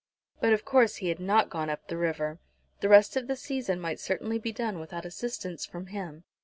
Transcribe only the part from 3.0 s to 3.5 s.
of the